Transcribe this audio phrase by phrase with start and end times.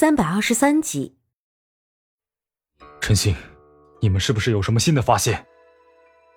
[0.00, 1.14] 三百二十三集，
[3.02, 3.36] 陈星，
[4.00, 5.46] 你们是不是有什么新的发现？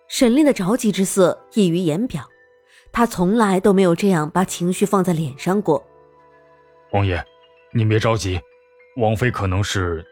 [0.09, 2.27] 沈炼的着急之色溢于言表，
[2.91, 5.81] 他从来都没有这样把情绪放在脸上过。
[6.91, 7.23] 王爷，
[7.71, 8.37] 您别着急，
[8.97, 10.05] 王妃可能是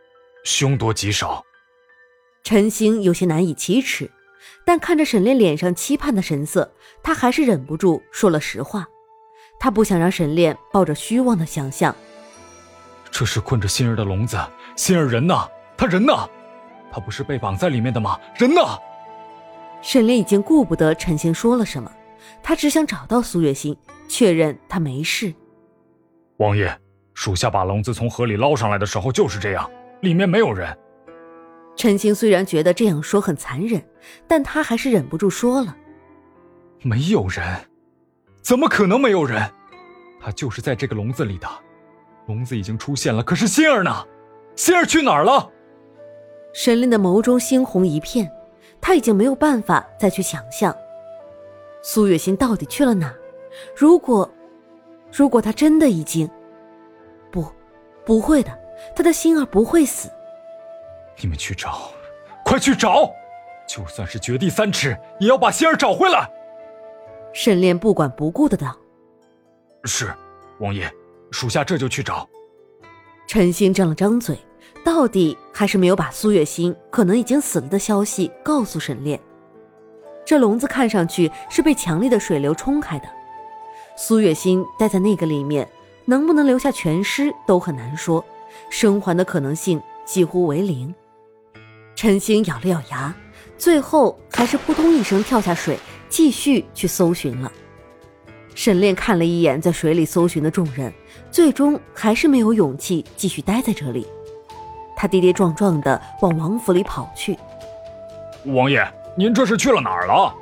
[0.46, 1.44] 凶多吉少。
[2.46, 4.10] 陈星有些难以启齿，
[4.66, 6.74] 但看着沈炼脸上期盼的神色，
[7.04, 8.88] 他还是忍不住说了实话。
[9.60, 11.94] 他不想让沈炼抱着虚妄的想象。
[13.12, 14.38] 这是困着心儿的笼子，
[14.76, 15.36] 心儿人呢？
[15.78, 16.14] 他人呢？
[16.92, 18.18] 他不是被绑在里面的吗？
[18.36, 18.62] 人呢？
[19.82, 21.92] 沈炼已经顾不得陈星说了什么，
[22.42, 23.76] 他只想找到苏月心，
[24.08, 25.34] 确认他没事。
[26.38, 26.76] 王爷，
[27.14, 29.70] 属下把笼子从河里捞上来的时候就是这样，
[30.02, 30.76] 里面没有人。
[31.76, 33.84] 陈星虽然觉得这样说很残忍，
[34.28, 35.76] 但他还是忍不住说了
[36.82, 37.44] ：“没有人，
[38.42, 39.50] 怎么可能没有人？
[40.20, 41.48] 他就是在这个笼子里的。”
[42.28, 44.06] 笼子已经出现了，可是心儿呢？
[44.56, 45.50] 心儿去哪儿了？
[46.54, 48.30] 沈炼的眸中猩红一片，
[48.80, 50.76] 他已经没有办法再去想象
[51.82, 53.14] 苏月心到底去了哪。
[53.76, 54.30] 如果，
[55.12, 56.30] 如果他真的已经……
[57.32, 57.46] 不，
[58.06, 58.52] 不会的，
[58.96, 60.10] 他的心儿不会死。
[61.22, 61.92] 你们去找，
[62.46, 63.10] 快去找！
[63.68, 66.30] 就算是掘地三尺，也要把心儿找回来。
[67.34, 68.76] 沈炼不管不顾的道
[69.86, 70.14] ：“是，
[70.60, 70.92] 王爷。”
[71.32, 72.30] 属下这就去找。
[73.28, 74.38] 陈星张了张嘴，
[74.84, 79.20] 到底还是没有把苏月心可能已经死了的消息告诉沈炼。
[80.26, 83.06] 这笼子看上去是被强力的水流冲开的，
[83.98, 85.68] 苏月心待在那个里面，
[86.06, 88.24] 能不能留下全尸都很难说，
[88.70, 90.94] 生还的可能性几乎为零。
[91.96, 93.14] 陈星咬了咬牙，
[93.58, 95.78] 最后还是扑通一声跳下水，
[96.10, 97.52] 继续去搜寻了。
[98.54, 100.94] 沈炼看了一眼在水里搜寻的众人，
[101.32, 104.06] 最终还是没有勇气继续待在这里。
[104.96, 107.38] 他跌跌撞撞的往王府里跑去。
[108.46, 108.86] 王爷，
[109.16, 110.34] 您这是去了哪儿了？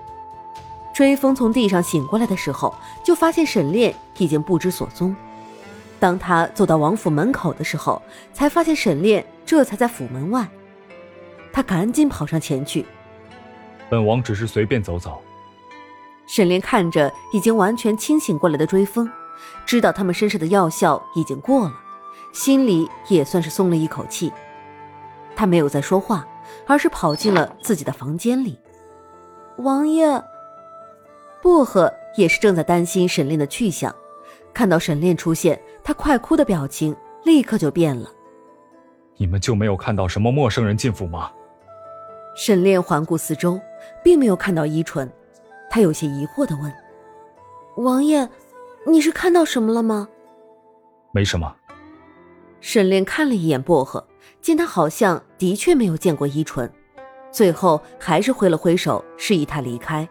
[0.94, 2.75] 追风从地上醒过来的时候，
[3.06, 5.16] 就发现沈炼已经不知所踪。
[5.98, 8.02] 当他走到王府门口的时候，
[8.34, 10.48] 才发现沈炼这才在府门外。
[11.53, 12.86] 他赶紧跑上前去。
[13.90, 15.22] 本王只是随便走走。
[16.30, 19.12] 沈炼看着已经完全清醒过来的追风，
[19.66, 21.74] 知道他们身上的药效已经过了，
[22.32, 24.32] 心里也算是松了一口气。
[25.36, 26.24] 他没有再说话，
[26.68, 28.60] 而是跑进了自己的房间里。
[29.58, 30.24] 王爷，
[31.42, 33.94] 薄荷也是正在担心沈炼的去向，
[34.54, 38.08] 看到沈炼出现，他快哭的表情立刻就变了。
[39.18, 41.32] 你们就没有看到什么陌生人进府吗？
[42.36, 43.60] 沈炼环顾四周，
[44.04, 45.12] 并没有看到依纯。
[45.69, 46.74] 他有些疑惑的问
[47.78, 48.28] ：“王爷，
[48.88, 50.09] 你是看到什么了吗
[51.13, 51.56] ？”“没什么。”
[52.62, 54.06] 沈炼看了一眼薄荷，
[54.41, 56.69] 见他好像的确没有见过依纯，
[57.31, 60.07] 最后还是挥了挥手，示意他离开。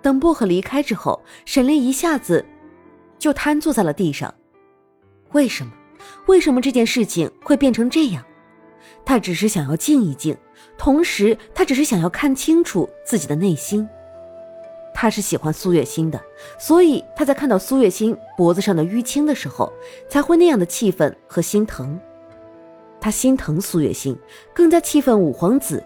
[0.00, 2.44] 等薄荷离开之后，沈炼一下子
[3.18, 4.32] 就瘫坐在了地上。
[5.32, 5.72] 为什么？
[6.26, 8.24] 为什么这件事情会变成这样？
[9.04, 10.36] 他只是想要静一静，
[10.78, 13.88] 同时他只是想要看清楚自己的内心。
[15.02, 16.20] 他是喜欢苏月心的，
[16.60, 19.72] 所以他在看到苏月心脖子上的淤青的时候，
[20.08, 21.98] 才会那样的气愤和心疼。
[23.00, 24.16] 他心疼苏月心，
[24.54, 25.82] 更加气愤五皇子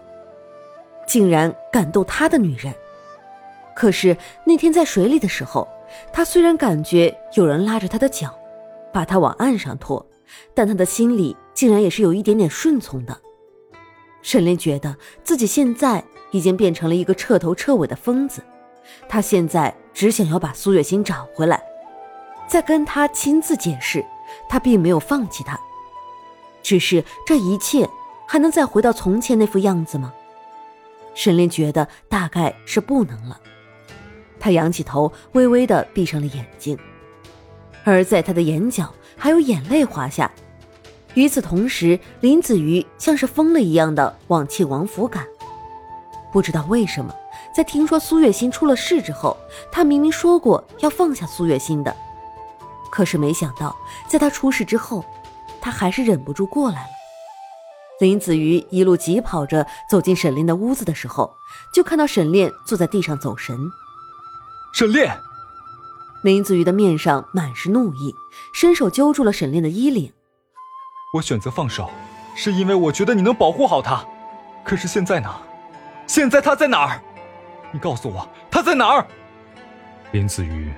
[1.07, 2.71] 竟然敢动他的女人。
[3.75, 5.67] 可是那天在水里的时候，
[6.13, 8.37] 他虽然感觉有人拉着他的脚，
[8.93, 10.05] 把他往岸上拖，
[10.53, 13.17] 但他的心里竟然也是有一点点顺从的。
[14.21, 18.43] 沈炼觉得自己现在已经变成了一个彻头彻尾的疯子。
[19.07, 21.61] 他现在只想要把苏月心找回来，
[22.47, 24.05] 再跟他亲自解释，
[24.49, 25.59] 他并没有放弃他，
[26.61, 27.87] 只是这一切
[28.27, 30.13] 还能再回到从前那副样子吗？
[31.13, 33.39] 沈炼觉得大概是不能了。
[34.39, 36.77] 他仰起头，微微的闭上了眼睛，
[37.83, 40.31] 而在他的眼角还有眼泪滑下。
[41.15, 45.25] 与此同时，林子瑜像是疯了一样的往庆王府赶，
[46.31, 47.11] 不知道为什么。
[47.57, 49.35] 在听说苏月心出了事之后，
[49.71, 51.97] 他明明说过要放下苏月心的，
[52.91, 53.75] 可是没想到，
[54.07, 55.03] 在他出事之后，
[55.59, 56.89] 他还是忍不住过来了。
[57.99, 61.33] 林子瑜一路疾跑着走进沈炼的屋子的时候，
[61.73, 63.57] 就看到沈炼坐在地上走神。
[64.71, 65.19] 沈炼，
[66.21, 68.13] 林子瑜的面上满是怒意，
[68.53, 70.13] 伸手揪住了沈炼的衣领。
[71.15, 71.89] 我选择放手，
[72.35, 74.05] 是因为我觉得你能保护好他。
[74.63, 75.35] 可是现在呢？
[76.05, 77.01] 现在他在哪儿？
[77.71, 79.05] 你告诉我她在哪儿？
[80.11, 80.73] 林子瑜，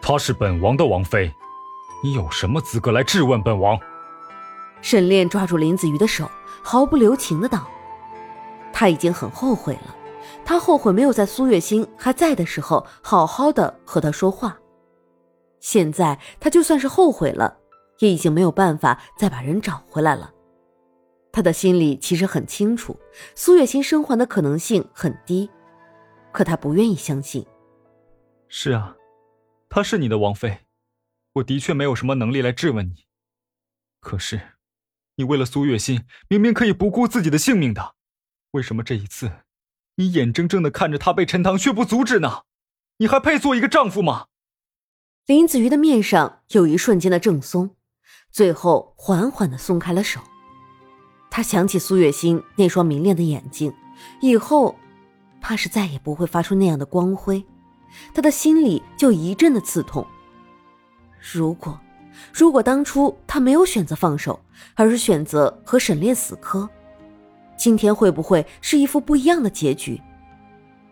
[0.00, 1.32] 她是本王的王妃，
[2.02, 3.78] 你有什么资格来质问本王？
[4.82, 6.30] 沈炼抓住林子瑜的手，
[6.62, 7.66] 毫不留情的道
[8.72, 9.96] ：“他已经很后悔了，
[10.44, 14.56] 他后悔没有在苏月心还在的时候好好的和他说话。
[15.60, 17.56] 现在他就算是后悔了，
[17.98, 20.30] 也已经没有办法再把人找回来了。
[21.32, 22.96] 他的心里其实很清楚，
[23.34, 25.50] 苏月心生还的可能性很低，
[26.36, 27.46] 可他不愿意相信。
[28.48, 28.94] 是啊，
[29.70, 30.66] 她是你的王妃，
[31.32, 33.06] 我的确没有什么能力来质问你。
[34.00, 34.40] 可是。”
[35.18, 37.94] 你为了苏月心，明明可以不顾自己的性命的，
[38.50, 39.32] 为什么这一次，
[39.94, 42.42] 你眼睁睁的看着她被陈塘却不阻止呢？
[42.98, 44.26] 你还配做一个丈夫吗？
[45.24, 47.76] 林子瑜的面上有一瞬间的正松，
[48.30, 50.20] 最后缓缓的松开了手。
[51.30, 53.72] 他想起苏月心那双明亮的眼睛，
[54.20, 54.78] 以后
[55.46, 57.40] 怕是再也不会发出那样的光辉，
[58.12, 60.04] 他的心里就一阵的刺痛。
[61.20, 61.78] 如果。
[62.32, 64.40] 如果当初他没有选择放手，
[64.74, 66.68] 而是选择和沈炼死磕，
[67.56, 70.02] 今天会不会是一副不一样的结局？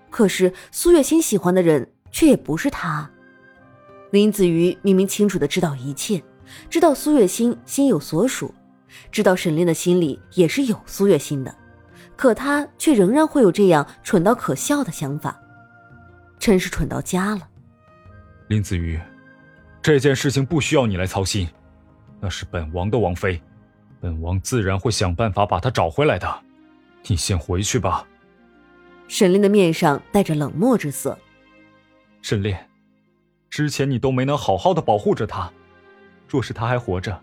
[0.08, 3.10] 可是苏月心喜欢的人却也不是他。
[4.12, 6.22] 林子瑜明明清楚的知道一切，
[6.70, 8.54] 知道苏月心心有所属，
[9.10, 11.52] 知道沈炼的心里也是有苏月心的，
[12.16, 15.40] 可他却仍然会有这样蠢到可笑的想法，
[16.38, 17.48] 真是蠢到家了。
[18.48, 19.00] 林子瑜。
[19.82, 21.46] 这件事情不需要你来操心，
[22.18, 23.38] 那是本王的王妃，
[24.00, 26.26] 本王自然会想办法把她找回来的。
[27.06, 28.06] 你先回去吧。
[29.08, 31.18] 沈炼的面上带着冷漠之色。
[32.22, 32.66] 沈炼，
[33.50, 35.52] 之前你都没能好好的保护着她，
[36.26, 37.20] 若是她还活着，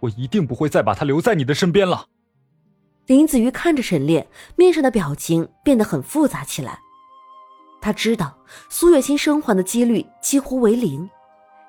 [0.00, 2.06] 我一定不会再把她留在你的身边了。
[3.10, 6.78] 林子瑜看着沈炼，面上的表情变得很复杂起来。
[7.80, 11.10] 他知道苏月心生还的几率几乎为零。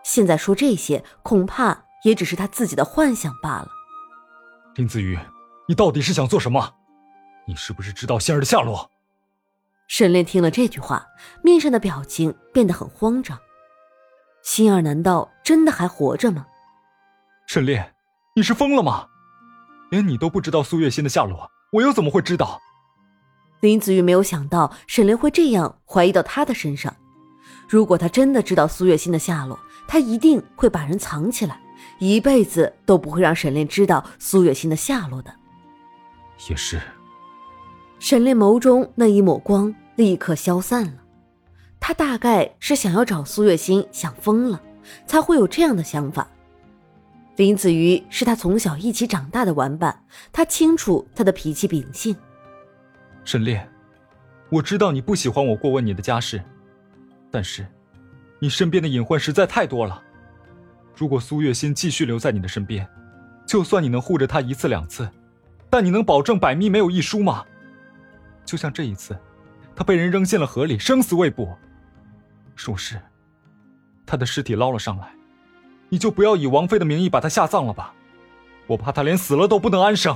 [0.04, 3.68] 现在说这些，恐怕也只是他自己的幻想罢了。
[4.76, 5.18] 林子瑜，
[5.68, 6.76] 你到底是想做什么？
[7.48, 8.92] 你是不是知道仙儿的下落？
[9.88, 11.08] 沈炼听了这句话，
[11.44, 13.36] 面上的表情变得很慌张。
[14.44, 16.46] 心儿难道真的还活着吗？
[17.48, 17.96] 沈炼，
[18.36, 19.08] 你是疯了吗？
[19.92, 22.60] 连你都不知道苏月心的下落，我又怎么会知道？
[23.60, 26.96] 林子玉没有想到沈炼会这样怀疑到他的身上。
[27.68, 31.60] 如果他真的知道苏月心的下落，他一定会把人藏起来，
[32.00, 35.36] 一辈子都不会让沈炼知道苏月心的下落的。
[36.50, 36.82] 也是。
[38.00, 40.94] 沈炼眸中那一抹光立刻消散了，
[41.82, 44.62] 他大概是想要找苏月心想疯了，
[45.06, 46.28] 才会有这样的想法。
[47.42, 52.16] 林子瑜是他从小一起长大的玩伴，他清楚他的脾气秉性。
[53.26, 53.68] 沈炼，
[54.52, 56.40] 我知道你不喜欢我过问你的家事。
[57.32, 57.66] 但是，
[58.38, 60.00] 你身边的隐患实在太多了。
[60.96, 62.88] 如果苏月心继续留在你的身边，
[63.48, 65.10] 就算你能护着她一次两次，
[65.68, 67.44] 但你能保证百密没有一疏吗？
[68.46, 69.20] 就像这一次，
[69.76, 71.58] 她被人扔进了河里，生死未卜。
[72.56, 73.02] 若是
[74.06, 75.12] 她的尸体捞了上来，
[75.92, 77.94] 你就不要以王妃的名义把她下葬了吧？
[78.68, 80.16] 我怕她连死了都不能安生。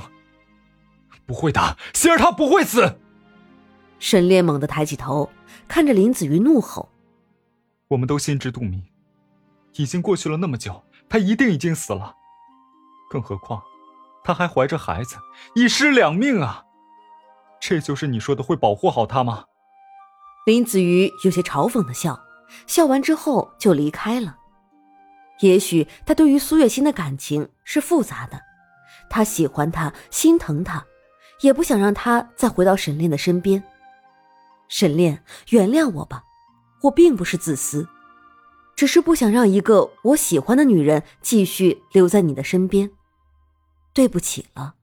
[1.26, 2.98] 不会的，希儿她不会死。
[3.98, 5.30] 沈炼猛地抬起头，
[5.68, 6.88] 看着林子瑜，怒吼。
[7.88, 8.82] 我们都心知肚明，
[9.74, 12.14] 已经过去了那么久，她一定已经死了。
[13.10, 13.62] 更何况，
[14.24, 15.16] 她还怀着孩子，
[15.54, 16.64] 一尸两命啊！
[17.60, 19.44] 这就是你说的会保护好她吗？
[20.46, 22.18] 林子瑜有些嘲讽的笑，
[22.66, 24.36] 笑完之后就离开了。
[25.40, 28.40] 也许他对于苏月心的感情是复杂的，
[29.08, 30.84] 他喜欢她，心疼她，
[31.40, 33.62] 也不想让她再回到沈炼的身边。
[34.68, 36.24] 沈炼，原谅我吧。
[36.82, 37.88] 我并不是自私，
[38.74, 42.90] 只是不想让一个我喜欢的女人继续留在你的身边。
[43.92, 44.74] 对不起了。